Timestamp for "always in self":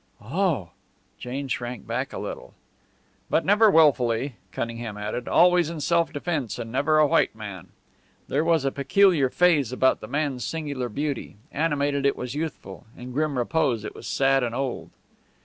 5.27-6.11